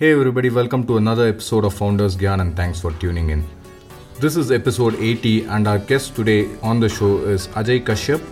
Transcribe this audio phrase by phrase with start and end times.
[0.00, 3.44] Hey everybody, welcome to another episode of Founders Gyan and thanks for tuning in.
[4.18, 8.22] This is episode 80 and our guest today on the show is Ajay Kashyap,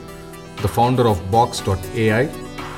[0.62, 2.24] the founder of Boxx.ai,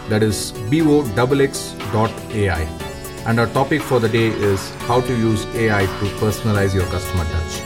[0.09, 2.63] that is B-O-X-X.ai.
[3.29, 7.25] And our topic for the day is how to use AI to personalize your customer
[7.27, 7.61] touch.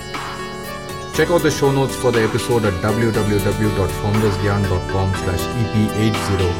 [1.16, 6.52] Check out the show notes for the episode at www.foundersgyan.com slash EP80.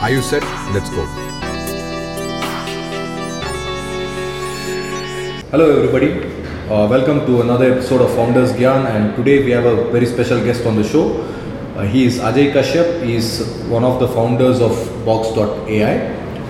[0.00, 0.42] Are you set?
[0.72, 1.31] Let's go.
[5.52, 6.08] Hello, everybody.
[6.70, 10.42] Uh, welcome to another episode of Founders Gyan, and today we have a very special
[10.42, 11.20] guest on the show.
[11.76, 13.02] Uh, he is Ajay Kashyap.
[13.04, 14.70] He is one of the founders of
[15.08, 15.92] Boxx.ai,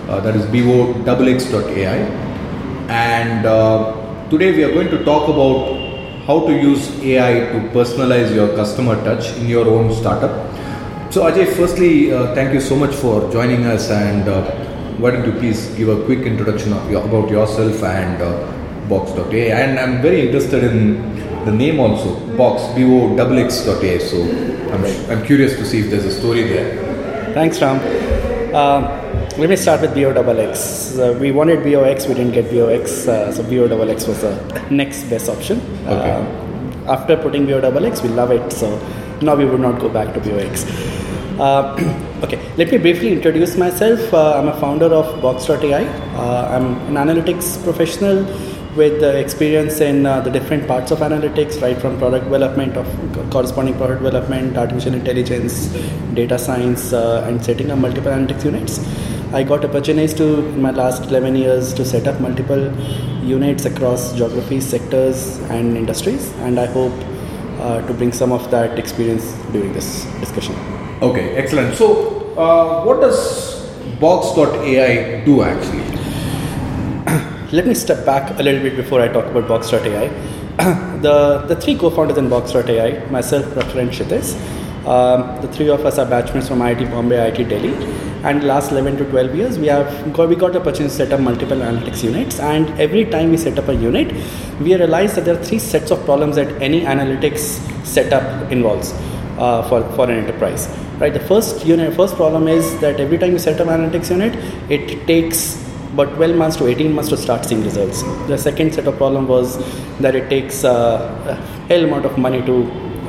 [0.09, 1.97] uh, that is BOXX.ai.
[3.01, 5.75] And uh, today we are going to talk about
[6.29, 10.31] how to use AI to personalize your customer touch in your own startup.
[11.13, 14.49] So, Ajay, firstly, uh, thank you so much for joining us, and uh,
[14.99, 18.62] why don't you please give a quick introduction your, about yourself and uh,
[18.93, 20.79] boxx.ai and i'm very interested in
[21.47, 24.19] the name also box b-o-x-x.ai so
[24.73, 26.93] I'm, I'm curious to see if there's a story there
[27.35, 27.79] Thanks, Ram.
[28.55, 28.81] Uh,
[29.39, 30.99] let me start with BOXX.
[30.99, 35.31] Uh, we wanted BOX, we didn't get BOX, uh, so BOXX was the next best
[35.31, 35.59] option.
[35.87, 36.11] Okay.
[36.11, 38.69] Uh, after putting BOXX, we love it, so
[39.23, 40.67] now we would not go back to BOX.
[41.41, 44.13] Uh, okay, let me briefly introduce myself.
[44.13, 45.85] Uh, I'm a founder of Boxx.ai.
[46.15, 48.27] Uh, I'm an analytics professional
[48.77, 53.31] with uh, experience in uh, the different parts of analytics, right from product development, of
[53.31, 55.67] corresponding product development, artificial intelligence,
[56.15, 58.79] data science, uh, and setting up multiple analytics units.
[59.33, 62.73] I got opportunities to, in my last 11 years, to set up multiple
[63.23, 66.93] units across geographies, sectors, and industries, and I hope
[67.61, 70.55] uh, to bring some of that experience during this discussion.
[71.03, 71.87] okay excellent so
[72.37, 73.19] uh, what does
[74.03, 75.82] boxx.ai do actually
[77.53, 80.09] Let me step back a little bit before I talk about Boxx.ai.
[81.03, 85.99] the, the three co-founders in Boxx.ai, myself, Prafar and Kshitij, um, the three of us
[85.99, 87.75] are batchmates from IIT Bombay, IIT Delhi.
[88.25, 91.13] And last 11 to 12 years, we have got, we got the opportunity to set
[91.13, 92.41] up multiple analytics units.
[92.41, 94.15] And every time we set up a unit,
[94.59, 98.95] we realize that there are three sets of problems that any analytics setup involves
[99.37, 100.75] uh, for, for an enterprise.
[100.99, 101.13] Right.
[101.13, 104.35] The first unit, first problem is that every time you set up an analytics unit,
[104.71, 105.62] it takes
[105.93, 108.03] about 12 months to 18 months to start seeing results.
[108.29, 109.59] The second set of problem was
[110.01, 110.73] that it takes uh,
[111.33, 111.35] a
[111.69, 112.57] hell amount of money to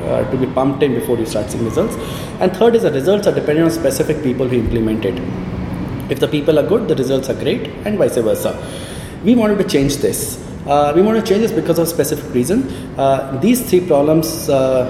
[0.03, 1.95] uh, to be pumped in before you start seeing results.
[2.41, 5.17] And third is the results are dependent on specific people who implement it.
[6.11, 8.51] If the people are good, the results are great, and vice versa.
[9.23, 10.43] We wanted to change this.
[10.67, 12.63] Uh, we want to change this because of specific reason.
[12.97, 14.85] Uh, these three problems uh,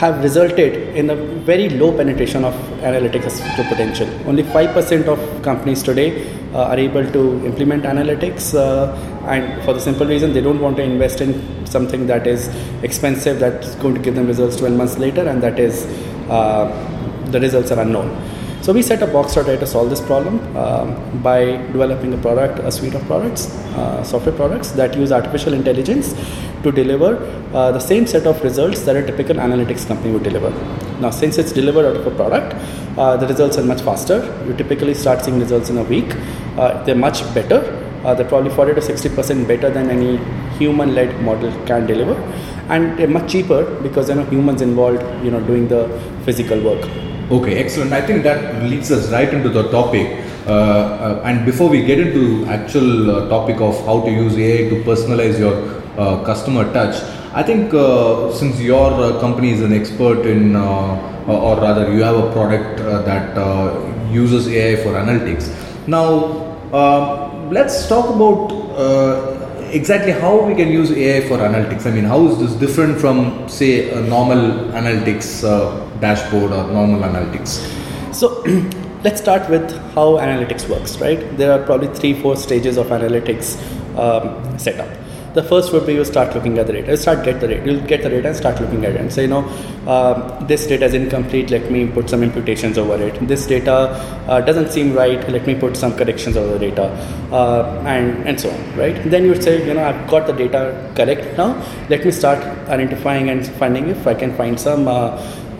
[0.00, 1.16] have resulted in a
[1.50, 2.54] very low penetration of
[2.90, 4.08] analytics to potential.
[4.28, 6.08] Only 5% of companies today
[6.54, 8.94] uh, are able to implement analytics, uh,
[9.26, 11.32] and for the simple reason they don't want to invest in
[11.66, 12.48] something that is
[12.84, 15.84] expensive, that's going to give them results 12 months later, and that is
[16.30, 16.66] uh,
[17.32, 18.08] the results are unknown.
[18.68, 22.70] So we set up boxx.ai to solve this problem um, by developing a product, a
[22.70, 23.46] suite of products,
[23.78, 26.12] uh, software products that use artificial intelligence
[26.64, 27.16] to deliver
[27.54, 30.50] uh, the same set of results that a typical analytics company would deliver.
[31.00, 32.52] Now, since it's delivered out of a product,
[32.98, 34.18] uh, the results are much faster.
[34.46, 36.14] You typically start seeing results in a week.
[36.58, 37.60] Uh, they're much better.
[38.04, 40.18] Uh, they're probably 40 to 60 percent better than any
[40.58, 42.20] human-led model can deliver,
[42.68, 45.88] and they're much cheaper because there are no humans involved, you know, doing the
[46.26, 46.86] physical work.
[47.30, 47.92] Okay, excellent.
[47.92, 50.24] I think that leads us right into the topic.
[50.46, 54.70] Uh, uh, and before we get into actual uh, topic of how to use AI
[54.70, 55.54] to personalize your
[56.00, 57.02] uh, customer touch,
[57.34, 62.16] I think uh, since your uh, company is an expert in, or rather, you have
[62.16, 63.36] a product that
[64.10, 65.52] uses AI for analytics.
[65.86, 68.56] Now, uh, let's talk about
[69.70, 71.84] exactly how we can use AI for analytics.
[71.84, 75.44] I mean, how is this different from, say, a normal analytics
[76.00, 77.60] dashboard or normal analytics?
[78.14, 78.42] So
[79.04, 81.36] let's start with how analytics works, right?
[81.36, 83.56] There are probably three, four stages of analytics
[83.96, 84.88] um, setup.
[85.34, 86.90] The first would be you start looking at the data.
[86.90, 87.64] You start get the data.
[87.64, 89.44] You'll get the data and start looking at it and say, you know,
[89.86, 91.50] um, this data is incomplete.
[91.50, 93.28] Let me put some imputations over it.
[93.28, 93.76] This data
[94.26, 95.28] uh, doesn't seem right.
[95.28, 96.86] Let me put some corrections over the data,
[97.30, 98.96] uh, and and so on, right?
[99.04, 101.50] Then you would say, you know, I've got the data correct now.
[101.88, 104.88] Let me start identifying and finding if I can find some.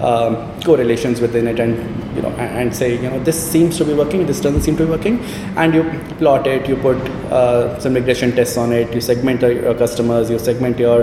[0.01, 1.75] Um, correlations within it and
[2.15, 4.85] you know and, say you know this seems to be working this doesn't seem to
[4.85, 5.19] be working.
[5.57, 5.83] And you
[6.19, 6.97] plot it you put
[7.33, 11.03] uh, some regression tests on it you segment your customers you segment your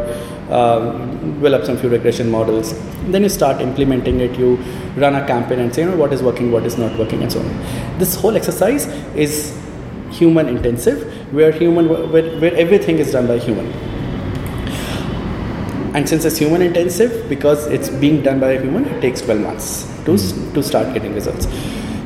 [0.50, 2.74] um, develop some few regression models.
[3.08, 4.56] Then you start implementing it you
[4.96, 7.30] run a campaign and say you know what is working what is not working and
[7.30, 8.00] so on.
[8.00, 9.54] This whole exercise is
[10.12, 11.04] human intensive,
[11.34, 13.95] where human where, where everything is done by human.
[15.96, 19.40] And since it's human intensive, because it's being done by a human, it takes 12
[19.40, 19.68] months
[20.04, 20.18] to,
[20.54, 21.48] to start getting results.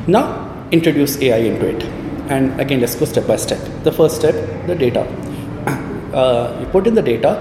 [0.06, 0.24] Now,
[0.70, 1.82] introduce AI into it.
[2.30, 3.58] And again, let's go step by step.
[3.82, 4.34] The first step,
[4.66, 5.04] the data.
[6.10, 7.32] Uh, you put in the data,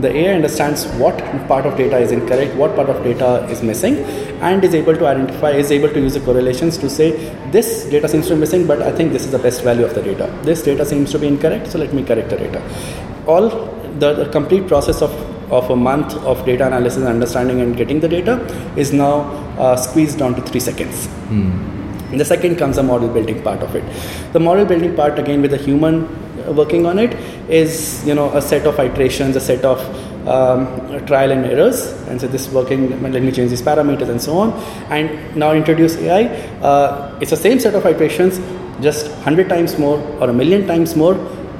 [0.00, 3.98] the AI understands what part of data is incorrect, what part of data is missing,
[4.40, 7.10] and is able to identify, is able to use the correlations to say
[7.50, 9.94] this data seems to be missing, but I think this is the best value of
[9.94, 10.26] the data.
[10.42, 12.62] This data seems to be incorrect, so let me correct the data.
[13.26, 13.50] All
[13.98, 18.00] the, the complete process of of a month of data analysis and understanding and getting
[18.00, 18.34] the data
[18.76, 19.14] is now
[19.58, 21.06] uh, squeezed down to three seconds.
[21.28, 22.18] Mm.
[22.18, 23.84] The second comes the model building part of it.
[24.32, 26.04] The model building part, again, with a human
[26.46, 27.14] uh, working on it,
[27.48, 29.80] is you know a set of iterations, a set of
[30.28, 33.02] um, trial and errors, and so this working.
[33.02, 34.52] Let me change these parameters and so on.
[34.90, 36.26] And now introduce AI.
[36.62, 38.40] Uh, it's the same set of iterations,
[38.80, 41.16] just hundred times more or a million times more,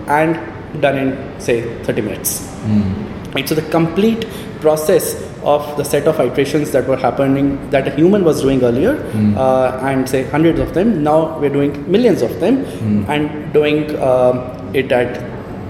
[0.06, 0.38] and
[0.81, 2.40] done in say 30 minutes.
[2.67, 3.13] Mm.
[3.34, 4.26] Right, so the complete
[4.60, 8.96] process of the set of iterations that were happening that a human was doing earlier,
[8.96, 9.36] mm.
[9.36, 11.02] uh, and say hundreds of them.
[11.02, 13.08] Now we're doing millions of them, mm.
[13.08, 15.22] and doing uh, it at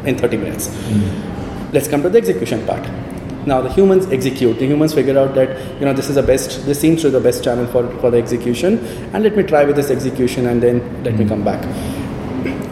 [0.07, 0.69] in 30 minutes.
[0.69, 1.73] Mm.
[1.73, 2.87] Let's come to the execution part.
[3.47, 4.59] Now the humans execute.
[4.59, 6.67] The humans figure out that you know this is the best.
[6.67, 8.79] This seems to be the best channel for for the execution,
[9.15, 11.63] and let me try with this execution, and then let me come back.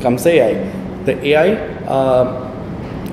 [0.02, 0.54] Comes AI.
[1.04, 1.48] The AI.
[1.86, 2.52] Uh,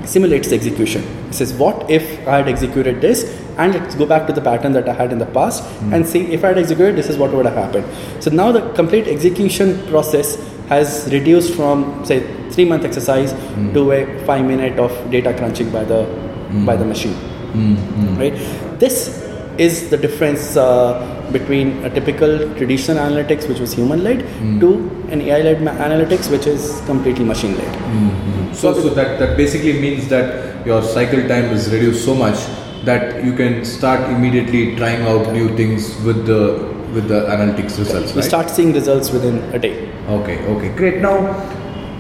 [0.06, 1.04] simulates the execution.
[1.30, 3.24] It says, what if I had executed this?
[3.58, 5.94] And let's go back to the pattern that I had in the past mm.
[5.94, 7.86] and see if I had executed this is what would have happened.
[8.24, 10.36] So now the complete execution process
[10.70, 13.74] has reduced from say three month exercise mm.
[13.74, 16.06] to a five minute of data crunching by the
[16.50, 16.66] mm.
[16.66, 17.16] by the machine.
[18.18, 18.34] Right?
[18.80, 19.26] This
[19.60, 24.60] is the difference uh, between a typical traditional analytics, which was human led, mm.
[24.62, 24.70] to
[25.12, 27.74] an AI led ma- analytics, which is completely machine led.
[27.76, 28.54] Mm-hmm.
[28.54, 32.38] So, so that, that basically means that your cycle time is reduced so much
[32.86, 36.42] that you can start immediately trying out new things with the
[36.94, 38.12] with the analytics results.
[38.12, 38.24] You right?
[38.24, 39.90] start seeing results within a day.
[40.08, 41.02] Okay, okay, great.
[41.02, 41.18] Now,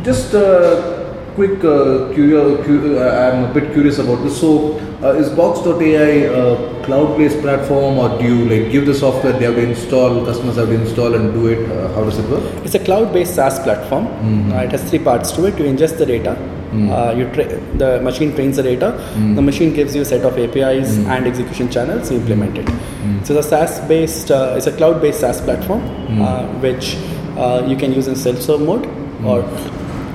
[0.04, 2.68] just uh, quick uh, curious,
[2.98, 4.40] uh, I'm a bit curious about this.
[4.40, 9.46] So, uh, is Boxx.ai a cloud-based platform, or do you like give the software they
[9.46, 11.70] have to install, customers have to install and do it?
[11.70, 12.44] Uh, how does it work?
[12.66, 14.08] It's a cloud-based SaaS platform.
[14.08, 14.54] Mm-hmm.
[14.54, 15.60] Uh, it has three parts to it.
[15.60, 16.36] You ingest the data.
[16.72, 16.90] Mm.
[16.90, 18.92] Uh, you tra- the machine trains the data.
[19.16, 19.36] Mm.
[19.36, 21.08] The machine gives you a set of APIs mm.
[21.08, 22.12] and execution channels.
[22.12, 22.70] You implement it.
[23.26, 25.82] So the SaaS-based, it's a cloud-based SaaS platform,
[26.62, 26.96] which
[27.68, 28.86] you can use in self-serve mode
[29.24, 29.44] or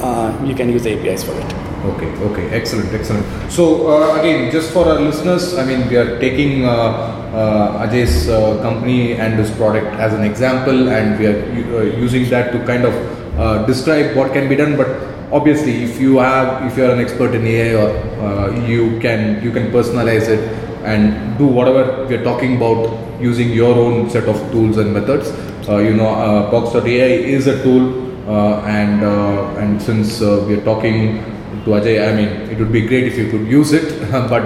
[0.00, 1.54] uh, you can use APIs for it.
[1.84, 3.26] Okay, okay, excellent, excellent.
[3.52, 8.28] So uh, again, just for our listeners, I mean, we are taking uh, uh, Ajay's
[8.28, 11.42] uh, company and this product as an example, and we are
[11.78, 12.94] uh, using that to kind of
[13.38, 14.76] uh, describe what can be done.
[14.76, 14.88] But
[15.32, 19.50] obviously, if you have, if you are an expert in AI, or you can you
[19.50, 20.40] can personalize it
[20.84, 25.28] and do whatever we are talking about using your own set of tools and methods.
[25.68, 26.10] you know,
[26.52, 31.18] Boxx.ai is a tool uh, and uh, and since uh, we are talking
[31.64, 34.42] to Ajay, I mean, it would be great if you could use it, but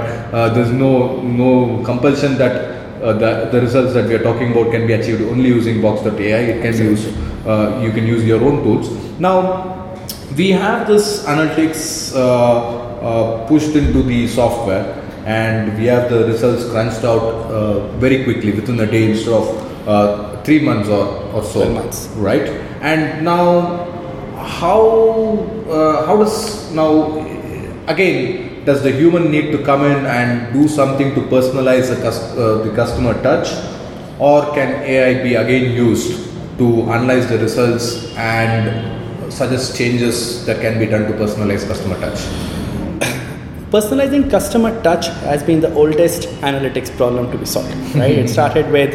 [0.55, 4.85] there's no no compulsion that uh, the, the results that we are talking about can
[4.85, 7.17] be achieved only using boxx.ai it can be used
[7.47, 8.91] uh, you can use your own tools.
[9.21, 9.78] Now
[10.37, 17.05] we have this analytics uh, pushed into the software and we have the results crunched
[17.05, 21.69] out very quickly within a day instead of three months or, or so.
[21.71, 22.09] Months.
[22.17, 22.49] Right?
[22.81, 23.85] And now
[24.37, 27.19] how uh, how does now
[27.87, 32.65] again does the human need to come in and do something to personalize the, uh,
[32.65, 33.49] the customer touch?
[34.19, 38.98] Or can ai be again used to analyze the results and
[39.31, 42.21] suggest changes that can be done to personalize customer touch
[43.71, 48.71] personalizing customer touch has been the oldest analytics problem to be solved right it started
[48.71, 48.95] with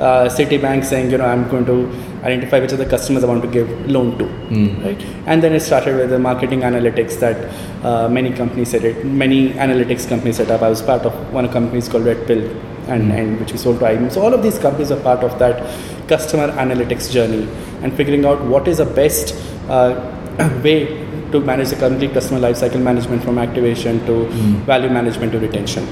[0.00, 1.88] uh, Citibank saying, you know, I'm going to
[2.24, 4.84] identify which of the customers I want to give loan to, mm.
[4.84, 5.00] right?
[5.26, 9.50] And then it started with the marketing analytics that uh, many companies set it, many
[9.50, 10.62] analytics companies set up.
[10.62, 12.42] I was part of one of companies called Red Pill,
[12.88, 14.12] and, and which we sold to IBM.
[14.12, 15.62] So all of these companies are part of that
[16.08, 17.48] customer analytics journey
[17.82, 19.34] and figuring out what is the best
[19.68, 19.94] uh,
[20.62, 24.52] way to manage the complete customer lifecycle management from activation to mm.
[24.72, 25.84] value management to retention.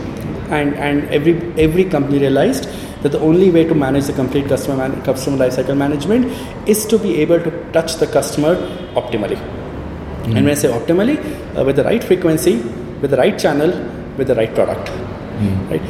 [0.50, 1.34] And and every
[1.66, 2.68] every company realized
[3.02, 6.26] that the only way to manage the complete customer man- customer lifecycle management
[6.68, 8.54] is to be able to touch the customer
[9.02, 9.38] optimally.
[9.38, 10.36] Mm.
[10.36, 11.16] And when I say optimally,
[11.56, 12.56] uh, with the right frequency,
[13.00, 13.70] with the right channel,
[14.16, 14.88] with the right product.
[14.88, 15.70] Mm.
[15.70, 15.82] Right.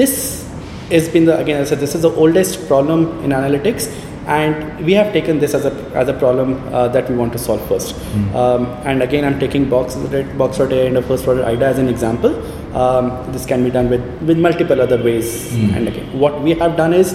[0.00, 0.12] This
[0.90, 3.86] has been the again I said this is the oldest problem in analytics,
[4.36, 7.40] and we have taken this as a as a problem uh, that we want to
[7.46, 8.36] solve 1st Hmm.
[8.42, 9.96] um, and again i'm taking box
[10.42, 12.32] boxx.ai and the first product ida as an example
[12.82, 15.70] um, this can be done with with multiple other ways Hmm.
[15.78, 17.14] and again what we have done is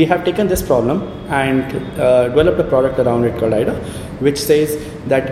[0.00, 1.02] we have taken this problem
[1.42, 1.74] and
[2.06, 3.74] uh, developed a product around it called ida
[4.28, 4.76] which says
[5.14, 5.26] that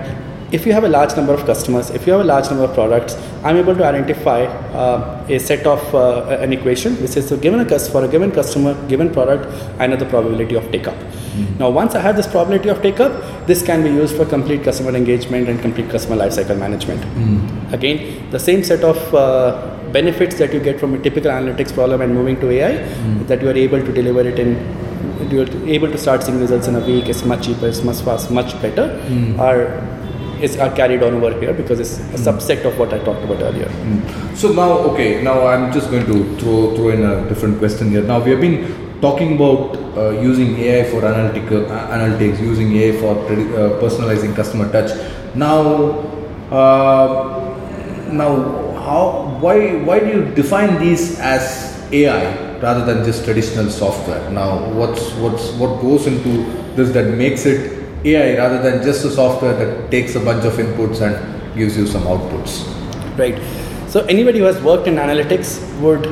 [0.52, 2.74] if you have a large number of customers, if you have a large number of
[2.74, 7.36] products, I'm able to identify uh, a set of uh, an equation which is so
[7.36, 9.46] given a cus- for a given customer, given product,
[9.78, 10.96] I know the probability of take up.
[11.58, 13.12] Now, once I have this probability of take up,
[13.46, 17.00] this can be used for complete customer engagement and complete customer lifecycle management.
[17.72, 22.00] Again, the same set of uh, benefits that you get from a typical analytics problem
[22.00, 22.72] and moving to AI,
[23.28, 24.56] that you are able to deliver it in
[25.30, 27.08] you're able to start seeing results in a week.
[27.08, 28.86] It's much cheaper, it's much fast, much better.
[29.38, 29.80] Are
[30.42, 33.40] is are carried on over here because it's a subset of what I talked about
[33.42, 33.70] earlier.
[34.34, 38.02] So now, okay, now I'm just going to throw throw in a different question here.
[38.02, 42.92] Now we have been talking about uh, using AI for analytical uh, analytics, using AI
[43.00, 44.90] for predi- uh, personalizing customer touch.
[45.34, 45.98] Now,
[46.50, 47.40] uh,
[48.12, 48.30] now,
[48.74, 54.30] how why why do you define these as AI rather than just traditional software?
[54.30, 56.44] Now, what's what's what goes into
[56.76, 60.54] this that makes it AI rather than just a software that takes a bunch of
[60.54, 61.14] inputs and
[61.54, 62.64] gives you some outputs?
[63.18, 63.40] Right.
[63.88, 66.04] So anybody who has worked in analytics would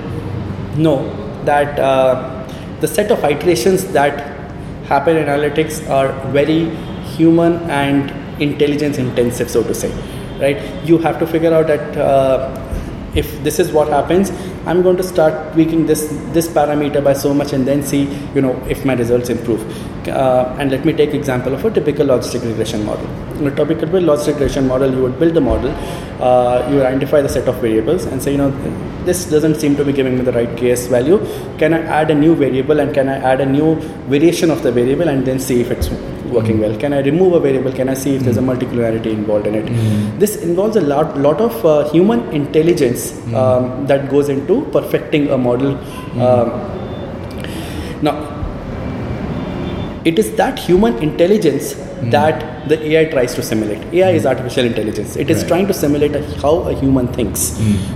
[0.76, 0.99] know
[1.45, 2.47] that uh,
[2.80, 4.38] the set of iterations that
[4.87, 6.71] happen in analytics are very
[7.16, 8.11] human and
[8.42, 9.90] intelligence intensive, so to say.
[10.38, 10.85] Right.
[10.85, 12.64] You have to figure out that uh,
[13.14, 14.30] if this is what happens,
[14.66, 18.02] I'm going to start tweaking this this parameter by so much, and then see
[18.35, 19.64] you know if my results improve.
[20.07, 23.07] Uh, and let me take example of a typical logistic regression model.
[23.38, 25.71] In a typical logistic regression model, you would build the model,
[26.23, 28.50] uh, you identify the set of variables, and say you know
[29.05, 31.19] this doesn't seem to be giving me the right KS value.
[31.59, 33.76] Can I add a new variable and can I add a new
[34.14, 35.90] variation of the variable and then see if it's
[36.37, 36.76] working well?
[36.78, 37.73] Can I remove a variable?
[37.73, 39.67] Can I see if there's a multicollinearity involved in it?
[40.19, 45.38] This involves a lot, lot of uh, human intelligence um, that goes into perfecting a
[45.38, 45.78] model.
[46.21, 46.50] Um,
[48.02, 48.38] now,
[50.09, 51.75] it is that human intelligence
[52.15, 53.83] that the AI tries to simulate.
[53.93, 55.17] AI is artificial intelligence.
[55.17, 55.49] It is Right.
[55.50, 57.41] trying to simulate a, how a human thinks.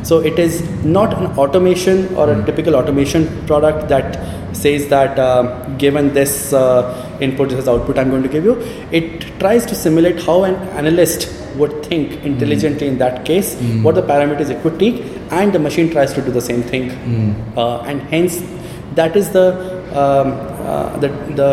[0.08, 0.54] So it is
[0.98, 4.18] not an automation or a typical automation product that
[4.62, 5.42] says that uh,
[5.84, 8.56] given this uh, input, this output I'm going to give you.
[9.00, 11.28] It tries to simulate how an analyst
[11.60, 13.48] would think intelligently in that case,
[13.86, 14.98] what the parameters it could take,
[15.30, 16.90] and the machine tries to do the same thing.
[17.56, 18.42] Uh, and hence,
[19.00, 19.46] that is the
[20.02, 20.28] um,
[20.72, 21.08] uh, the,
[21.40, 21.50] the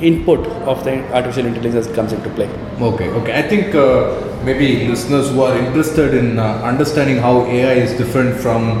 [0.00, 2.48] input of the artificial intelligence comes into play.
[2.80, 3.38] Okay, okay.
[3.38, 8.40] I think uh, maybe listeners who are interested in uh, understanding how AI is different
[8.40, 8.80] from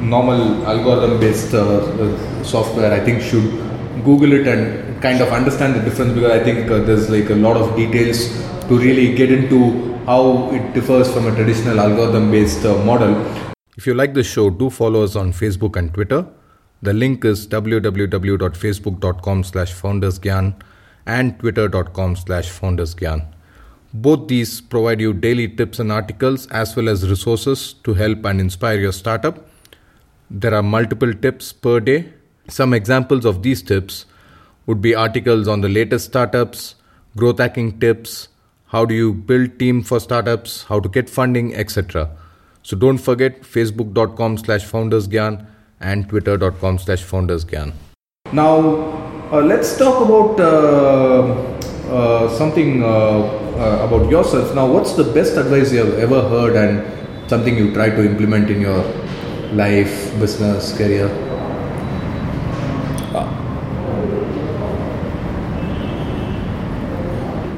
[0.00, 3.50] normal algorithm based uh, uh, software, I think should
[4.04, 7.34] Google it and kind of understand the difference because I think uh, there's like a
[7.34, 8.28] lot of details
[8.68, 13.14] to really get into how it differs from a traditional algorithm based uh, model.
[13.76, 16.26] If you like the show, do follow us on Facebook and Twitter.
[16.86, 20.54] The link is www.facebook.com slash foundersgyan
[21.04, 23.26] and twitter.com slash foundersgyan.
[23.92, 28.40] Both these provide you daily tips and articles as well as resources to help and
[28.40, 29.48] inspire your startup.
[30.30, 32.12] There are multiple tips per day.
[32.46, 34.06] Some examples of these tips
[34.66, 36.76] would be articles on the latest startups,
[37.16, 38.28] growth hacking tips,
[38.66, 42.10] how do you build team for startups, how to get funding, etc.
[42.62, 45.46] So don't forget facebook.com slash foundersgyan
[45.80, 47.72] and twitter.com slash foundersgyan.
[48.32, 48.58] Now,
[49.32, 51.56] uh, let's talk about uh,
[51.90, 54.54] uh, something uh, uh, about yourself.
[54.54, 58.50] Now, what's the best advice you have ever heard and something you try to implement
[58.50, 58.82] in your
[59.52, 61.08] life, business, career?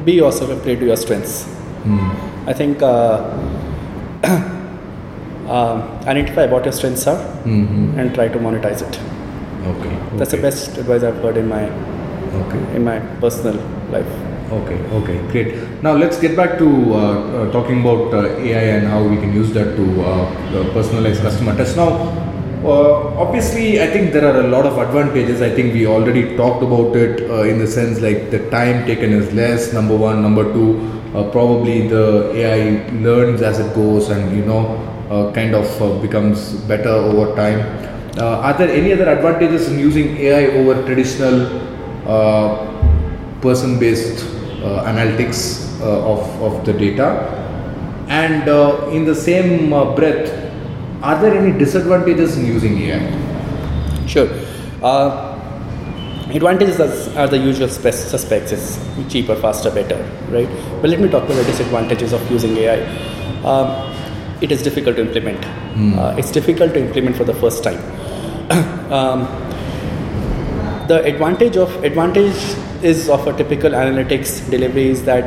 [0.04, 1.46] Be yourself and play to your strengths.
[2.46, 3.28] I think uh,
[5.48, 9.00] um, identify what your strengths are and try to monetize it.
[9.66, 10.16] Okay.
[10.16, 11.64] That's the best advice I've heard in my
[12.40, 12.76] Okay.
[12.76, 13.54] in my personal
[13.90, 14.06] life.
[14.50, 15.82] Okay, okay, great.
[15.82, 19.34] Now let's get back to uh, uh, talking about uh, AI and how we can
[19.34, 21.76] use that to uh, uh, personalize customer touch.
[21.76, 21.88] Now,
[22.64, 25.42] uh, obviously, I think there are a lot of advantages.
[25.42, 29.12] I think we already talked about it uh, in the sense like the time taken
[29.12, 29.72] is less.
[29.72, 30.80] Number one, number two,
[31.14, 34.97] uh, probably the AI learns as it goes and you know uh,
[35.32, 37.60] kind of uh, becomes better over time.
[38.18, 41.46] Uh, are there any other advantages in using AI over traditional?
[42.06, 42.68] Uh,
[43.40, 44.24] person based
[44.62, 47.08] uh, analytics uh, of, of the data
[48.08, 50.28] and uh, in the same uh, breath
[51.02, 53.00] are there any disadvantages in using ai
[54.06, 54.28] Sure.
[54.82, 55.34] Uh,
[56.30, 58.78] advantages are, the usual spe- suspects it's
[59.12, 59.98] cheaper faster better
[60.30, 60.48] right
[60.80, 62.80] but let me talk about the disadvantages of using ai
[63.44, 63.87] um,
[64.40, 65.44] it is difficult to implement.
[65.98, 67.80] Uh, it's difficult to implement for the first time.
[68.88, 69.26] Um,
[70.88, 75.26] the advantage of advantage is of a typical analytics delivery is that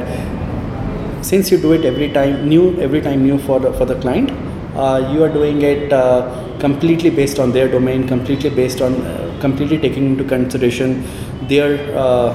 [1.23, 4.31] since you do it every time new every time new for the for the client
[4.75, 9.37] uh, you are doing it uh, completely based on their domain completely based on uh,
[9.39, 11.03] completely taking into consideration
[11.47, 12.31] their uh,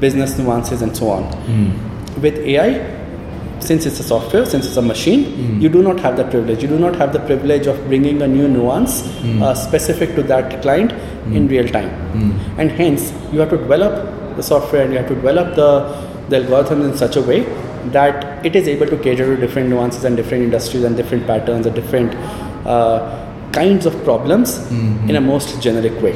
[0.00, 1.22] business nuances and so on.
[2.22, 2.70] With ai
[3.60, 6.62] since it's a software since it's a machine you do not have that privilege.
[6.62, 9.02] You do not have the privilege of bringing a new nuance
[9.42, 10.92] uh, specific to that client
[11.32, 11.90] in real time.
[12.58, 15.70] And hence you have to develop the software and you have to develop the,
[16.28, 17.40] the algorithms in such a way
[17.92, 21.66] that it is able to cater to different nuances and different industries and different patterns
[21.66, 22.14] and different
[22.66, 24.70] uh, kinds of problems
[25.08, 26.14] in a most generic way.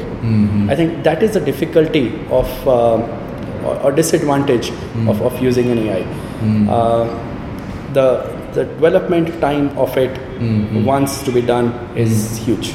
[0.69, 3.01] I think that is the difficulty of um,
[3.65, 4.69] or, or disadvantage
[5.07, 6.01] of, of using an AI.
[6.69, 7.27] Uh,
[7.93, 8.07] the
[8.53, 10.11] the development time of it
[10.85, 12.73] once to be done is huge.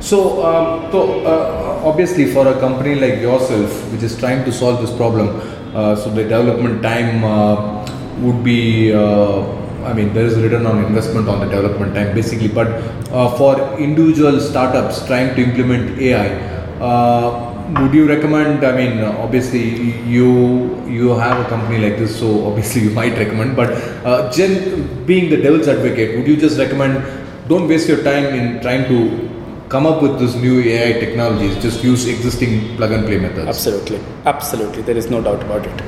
[0.00, 4.80] So, um, so uh, obviously, for a company like yourself, which is trying to solve
[4.80, 5.28] this problem,
[5.74, 7.86] uh, so the development time uh,
[8.20, 8.92] would be.
[8.92, 12.46] Uh, I mean, there is return on investment on the development time, basically.
[12.46, 12.68] But
[13.10, 16.36] uh, for individual startups trying to implement AI,
[16.78, 18.64] uh, would you recommend?
[18.64, 19.64] I mean, obviously,
[20.14, 20.28] you
[20.86, 23.56] you have a company like this, so obviously you might recommend.
[23.56, 23.70] But
[24.04, 27.04] uh, Jen, being the devil's advocate, would you just recommend?
[27.48, 28.98] Don't waste your time in trying to
[29.68, 31.60] come up with this new AI technologies.
[31.62, 33.48] Just use existing plug and play methods.
[33.48, 34.82] Absolutely, absolutely.
[34.82, 35.82] There is no doubt about it.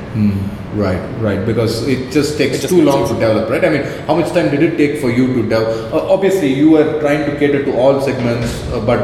[0.73, 1.45] Right, right.
[1.45, 3.63] Because it just takes It just too long to develop, right?
[3.63, 5.93] I mean, how much time did it take for you to develop?
[5.93, 8.99] Uh, obviously, you were trying to cater to all segments, uh, but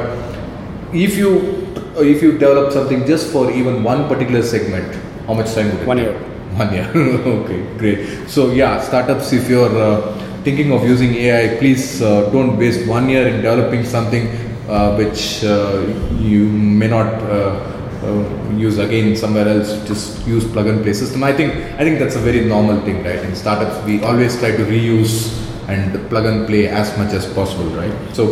[0.94, 1.61] if you
[1.98, 4.96] if you develop something just for even one particular segment,
[5.28, 5.88] how much time would it?
[5.88, 6.14] One year.
[6.56, 6.92] One year.
[6.96, 8.30] okay, great.
[8.30, 9.34] So yeah, startups.
[9.34, 13.86] If you're uh, thinking of using AI, please uh, don't waste one year in developing
[13.86, 14.27] something
[14.70, 15.82] uh, which uh,
[16.20, 17.14] you may not.
[17.24, 17.68] Uh,
[18.01, 22.00] uh, use again somewhere else just use plug and play system i think i think
[22.00, 25.32] that's a very normal thing right in startups we always try to reuse
[25.68, 28.24] and plug and play as much as possible right so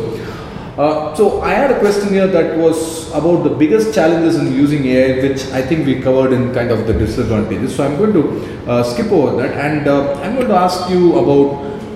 [0.83, 4.85] uh, so I had a question here that was about the biggest challenges in using
[4.85, 7.75] AI, which I think we covered in kind of the disadvantages.
[7.75, 8.23] So I'm going to
[8.71, 11.47] uh, skip over that, and uh, I'm going to ask you about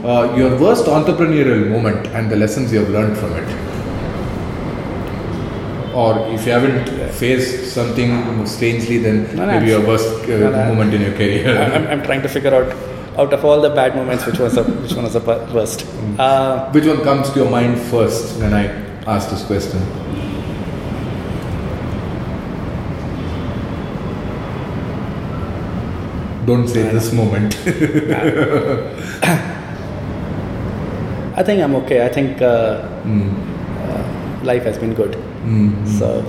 [0.05, 3.49] uh, your worst entrepreneurial moment and the lessons you have learned from it.
[5.93, 10.49] Or if you haven't faced something strangely, then No, no, maybe your worst uh, no,
[10.51, 10.65] no.
[10.73, 11.55] moment in your career.
[11.57, 12.75] I'm, I'm trying to figure out,
[13.17, 15.19] out of all the bad moments, which was the which one was the
[15.53, 15.85] worst.
[16.17, 18.65] Uh, Which one comes to your mind first when I
[19.05, 19.79] ask this question?
[26.45, 27.55] Don't say this moment.
[31.35, 32.05] I think I'm okay.
[32.05, 35.15] I think uh, uh, life has been good.
[35.87, 36.21] So,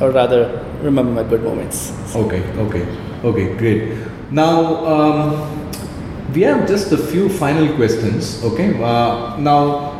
[0.00, 1.92] or rather, remember my good moments.
[2.16, 2.84] okay, okay,
[3.22, 3.96] okay, great.
[4.32, 5.63] Now, um,
[6.34, 8.42] we have just a few final questions.
[8.44, 8.74] Okay.
[8.82, 9.92] Uh, now,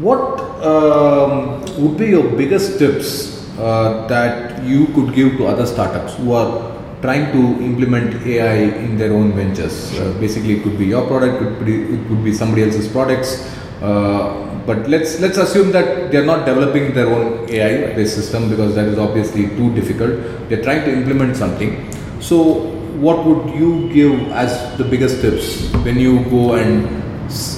[0.00, 6.14] what um, would be your biggest tips uh, that you could give to other startups
[6.14, 9.98] who are trying to implement AI in their own ventures?
[9.98, 12.88] Uh, basically, it could be your product, it could be, it could be somebody else's
[12.88, 13.46] products.
[13.82, 18.74] Uh, but let's let's assume that they are not developing their own AI-based system because
[18.74, 20.48] that is obviously too difficult.
[20.48, 21.92] They're trying to implement something.
[22.20, 26.86] So, what would you give as the biggest tips when you go and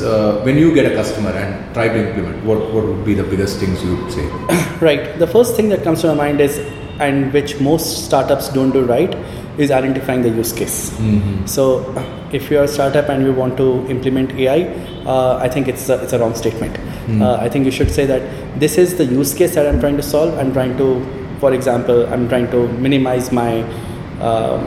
[0.03, 2.45] uh, when you get a customer and try to implement?
[2.45, 4.29] What what would be the biggest things you would say?
[4.81, 5.19] Right.
[5.19, 6.59] The first thing that comes to my mind is,
[7.01, 9.13] and which most startups don't do right,
[9.59, 10.93] is identifying the use case.
[11.47, 11.65] So,
[12.33, 14.61] if you're a startup and you want to implement AI,
[15.05, 16.79] uh, I think it's a, it's a wrong statement.
[17.23, 18.23] Uh, I think you should say that
[18.61, 20.39] this is the use case that I'm trying to solve.
[20.39, 20.89] I'm trying to,
[21.41, 23.63] for example, I'm trying to minimize my,
[24.21, 24.59] uh,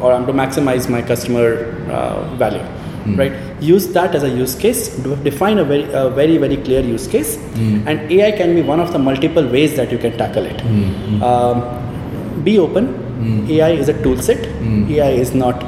[0.00, 1.46] or I'm to maximize my customer
[1.90, 2.64] uh, value.
[3.18, 3.32] Right.
[3.60, 4.88] Use that as a use case.
[5.22, 8.92] Define a very, a very, very clear use case, and AI can be one of
[8.92, 10.60] the multiple ways that you can tackle it.
[11.22, 12.88] Um, be open.
[13.48, 14.44] AI is a tool set.
[14.90, 15.62] AI is not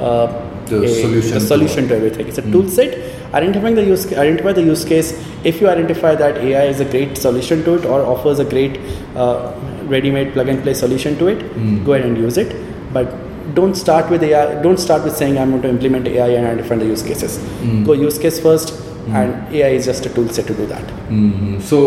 [0.00, 0.26] uh,
[0.66, 2.28] The a- solution the to solution to everything.
[2.28, 2.94] It's a tool set.
[3.34, 5.12] Identifying the use identify the use case.
[5.42, 8.78] If you identify that AI is a great solution to it or offers a great
[9.16, 9.52] uh,
[9.96, 11.42] ready-made plug-and-play solution to it,
[11.84, 12.54] go ahead and use it.
[12.92, 13.12] But
[13.52, 14.62] don't start with AI.
[14.62, 17.38] Don't start with saying I'm going to implement AI and identify the use cases.
[17.84, 18.74] Go use case first.
[19.20, 20.92] and AI is just a tool set to do that.
[21.14, 21.60] Mhm.
[21.70, 21.78] So,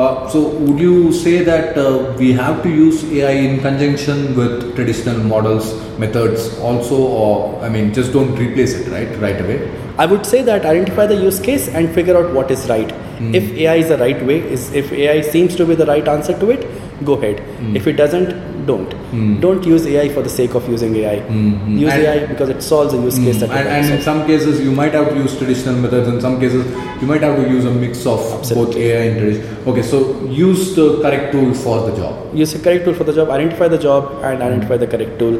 [0.00, 4.74] uh, so would you say that uh, we have to use AI in conjunction with
[4.74, 5.70] traditional models,
[6.04, 7.30] methods also, or
[7.68, 9.56] I mean, just don't replace it, right, right away?
[9.96, 12.92] I would say that identify the use case and figure out what is right.
[13.40, 16.38] If AI is the right way, is if AI seems to be the right answer
[16.44, 16.68] to it,
[17.04, 17.42] go ahead.
[17.74, 18.36] If it doesn't,
[18.70, 18.92] don't.
[19.12, 19.28] Hmm.
[19.44, 21.16] Don't use AI for the sake of using AI.
[21.28, 21.78] Hmm, hmm.
[21.84, 24.60] Use And- AI because it solves a use case that And, and in some cases,
[24.66, 26.08] you might have to use traditional methods.
[26.14, 26.64] In some cases,
[27.02, 28.20] you might have to use a mix of
[28.60, 29.68] both AI and traditional.
[29.72, 30.02] Okay, so
[30.44, 32.34] use the correct tool for the job.
[32.44, 33.30] Use the correct tool for the job.
[33.38, 35.36] Identify the job and identify the correct tool.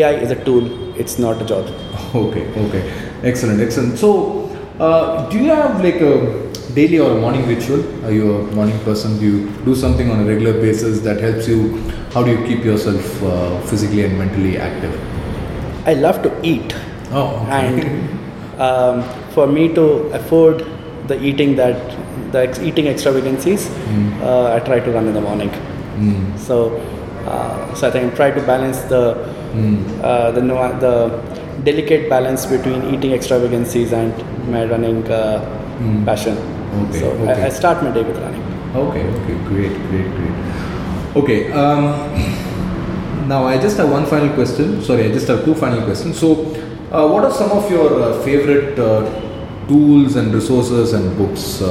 [0.00, 0.64] AI is a tool.
[1.04, 1.66] It's not a job.
[2.18, 2.80] Okay, okay,
[3.30, 3.98] excellent, excellent.
[4.02, 4.10] So,
[4.80, 6.12] uh, do you have like a
[6.76, 7.80] daily or morning ritual?
[8.06, 9.18] Are you a morning person?
[9.18, 11.58] Do you do something on a regular basis that helps you?
[12.16, 14.92] How do you keep yourself uh, physically and mentally active?
[15.86, 16.74] I love to eat.
[17.12, 17.56] Oh, okay.
[17.58, 19.02] and um,
[19.34, 19.84] for me to
[20.18, 20.64] afford
[21.08, 21.76] the eating that
[22.32, 23.68] the ex- eating extravagancies
[24.22, 25.52] uh, i try to run in the morning
[26.46, 26.56] so
[27.26, 29.02] uh, so i think i try to balance the
[30.02, 30.94] uh, the no- the
[31.70, 34.26] delicate balance between eating extravagancies and
[34.56, 35.38] my running uh,
[36.10, 36.36] passion
[36.82, 37.42] Okay, so okay.
[37.42, 38.44] I, I start my day with running
[38.84, 40.55] Okay, okay, great, great, great.
[41.16, 41.84] Okay, um,
[43.28, 44.82] now I just have one final question.
[44.82, 46.18] Sorry, I just have two final questions.
[46.18, 46.32] So,
[46.92, 49.00] uh, what are some of your uh, favorite uh,
[49.66, 51.62] tools and resources and books?
[51.62, 51.68] Uh,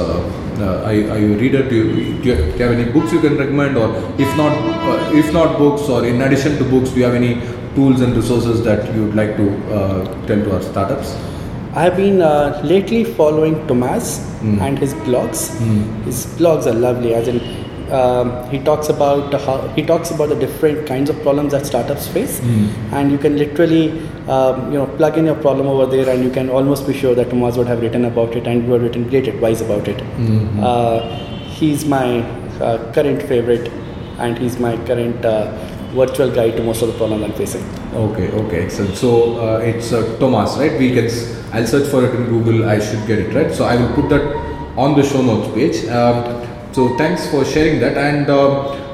[0.58, 1.68] uh, are, you- are you a reader?
[1.68, 5.32] Do you, do you have any books you can recommend, or if not, uh, if
[5.32, 7.34] not books, or in addition to books, do you have any
[7.76, 11.14] tools and resources that you would like to uh, tell to our startups?
[11.74, 14.18] I have been uh, lately following Tomasz
[14.60, 15.50] and his blogs.
[16.04, 17.12] His blogs are lovely.
[17.14, 17.38] As in,
[17.92, 22.08] um, he talks about how he talks about the different kinds of problems that startups
[22.08, 22.40] face,
[22.92, 26.30] and you can literally, um, you know, plug in your problem over there, and you
[26.30, 29.08] can almost be sure that Tomasz would have written about it and would have written
[29.08, 30.02] great advice about it.
[30.60, 31.16] Uh,
[31.60, 32.20] he's my
[32.60, 33.68] uh, current favorite,
[34.18, 35.52] and he's my current uh,
[35.94, 37.64] virtual guide to most of the problems I'm facing.
[37.94, 38.96] Okay, okay, excellent.
[38.96, 40.78] So uh, it's uh, Thomas, right?
[40.78, 41.06] We can.
[41.06, 42.68] s- I'll search for it in Google.
[42.68, 43.54] I should get it right.
[43.54, 44.24] So I will put that
[44.76, 45.86] on the show notes page.
[45.88, 46.42] Um,
[46.76, 47.96] so thanks for sharing that.
[47.96, 48.36] And uh,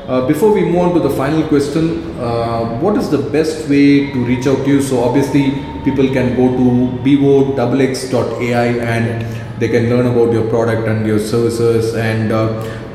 [0.07, 4.13] uh, before we move on to the final question, uh, what is the best way
[4.13, 4.81] to reach out to you?
[4.81, 5.51] So obviously,
[5.83, 6.67] people can go to
[7.03, 12.47] bevo.ai and they can learn about your product and your services and uh,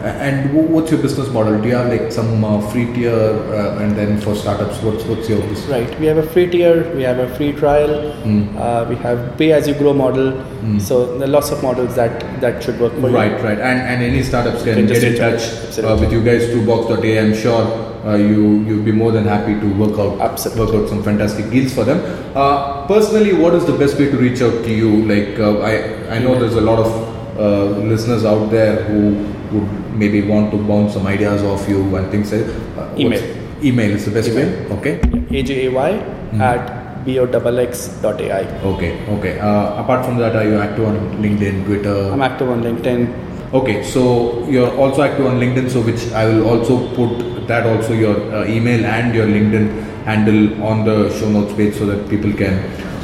[0.04, 1.60] and what's your business model?
[1.62, 5.28] Do you have like some uh, free tier uh, and then for startups what's what's
[5.30, 6.00] your business Right.
[6.00, 8.12] We have a free tier, we have a free trial,
[8.58, 10.46] uh, we have pay as you grow model.
[10.80, 13.60] So there are lots of models that that should work for right right.
[13.60, 15.44] And and any startups can, Can get in touch
[15.80, 17.64] uh, with you guys to boxx.ai i'm sure
[18.06, 20.66] uh, you you'll be more than happy to work out Absolutely.
[20.66, 22.00] work out some fantastic deals for them.
[22.36, 24.92] Uh, personally what is the best way to reach out to you?
[25.14, 25.74] Like uh, i
[26.16, 26.92] i know there's a lot of
[27.40, 32.10] uh, listeners out there who would maybe want to bounce some ideas off you and
[32.12, 33.22] things like uh, Email.
[33.64, 34.48] email is the best Email.
[34.48, 34.94] way okay
[35.30, 36.74] AJAY at
[37.06, 38.44] boxx.ai.
[38.72, 42.62] okay okay uh, apart from that are you active on linkedin twitter I'm active on
[42.64, 43.28] LinkedIn.
[43.54, 47.94] Okay, so you're also active on LinkedIn, so which I will also put that also
[47.94, 49.70] your uh, email and your LinkedIn
[50.04, 52.60] handle on the show notes page so that people can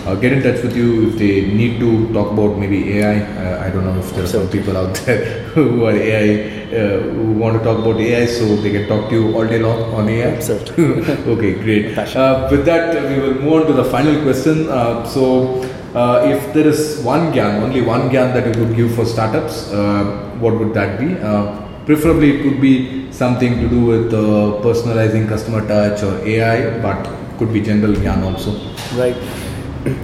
[0.06, 3.22] uh, get in touch with you if they need to talk about maybe AI.
[3.22, 7.00] Uh, I don't know if there are some people out there who are AI uh,
[7.00, 9.94] who want to talk about AI, so they can talk to you all day long
[9.94, 10.36] on AI.
[10.36, 10.84] Absolutely.
[11.34, 11.98] okay, great.
[12.24, 14.70] Uh, with that, we will move on to the final question.
[14.70, 15.62] Uh, so,
[15.96, 19.72] uh, if there is one Gyan, only one Gyan that you could give for startups,
[19.72, 20.04] uh,
[20.40, 21.16] what would that be?
[21.16, 26.80] Uh, preferably, it could be something to do with uh, personalizing customer touch or AI,
[26.82, 28.52] but could be general Gyan also.
[28.96, 29.18] Right.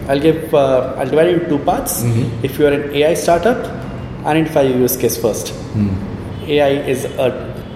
[0.10, 0.54] I'll give.
[0.54, 2.04] Uh, I'll divide it into two parts.
[2.44, 3.58] If you are an AI startup,
[4.26, 5.54] identify your use case first.
[6.48, 7.30] AI is a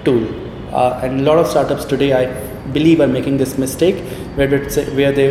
[0.03, 0.23] tool,
[0.73, 2.25] uh, and a lot of startups today, I
[2.77, 3.97] believe, are making this mistake
[4.35, 5.27] where they, where they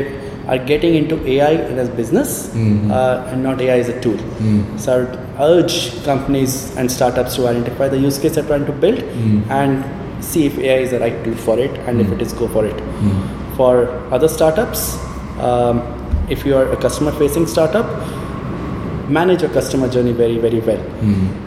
[0.48, 2.50] are getting into AI as business
[2.90, 4.18] uh, and not AI as a tool.
[4.78, 5.18] So I would
[5.64, 9.02] urge companies and startups to identify the use case they're trying to build
[9.50, 9.84] and
[10.24, 12.64] see if AI is the right tool for it, and if it is, go for
[12.64, 12.78] it.
[13.56, 14.96] For other startups,
[15.40, 15.82] um,
[16.34, 17.86] if you are a customer-facing startup,
[19.08, 20.82] manage your customer journey very very well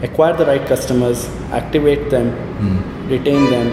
[0.06, 1.22] acquire the right customers
[1.58, 2.26] activate them
[3.12, 3.70] retain them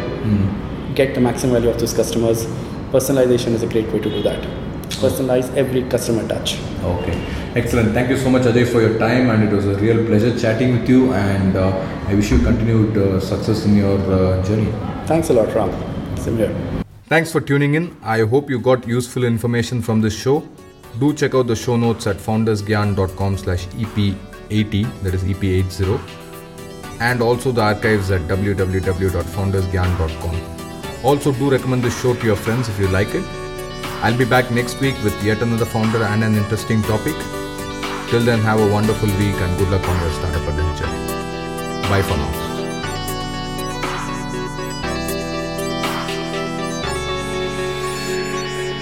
[0.99, 2.45] get the maximum value of those customers
[2.95, 4.41] personalization is a great way to do that
[5.04, 7.13] personalize every customer touch Okay,
[7.56, 7.93] excellent.
[7.93, 10.73] Thank you so much, Ajay, for your time, and it was a real pleasure chatting
[10.78, 11.13] with you.
[11.13, 11.69] And uh,
[12.10, 14.67] I wish you continued uh, success in your uh, journey.
[15.12, 15.71] thanks a lot ram
[16.26, 16.52] same here
[17.13, 17.95] Thanks for tuning in.
[18.02, 20.36] I hope you got useful information from this show.
[20.99, 24.15] Do check out the show notes at foundersgyan.com slash EP
[24.49, 25.99] 80, that is EP80,
[26.99, 30.36] and also the archives at www.foundersgyan.com.
[31.03, 33.23] Also, do recommend this show to your friends if you like it.
[34.03, 37.15] I'll be back next week with yet another founder and an interesting topic.
[38.10, 40.86] Till then, have a wonderful week and good luck on your startup adventure.
[41.89, 42.53] Bye for now.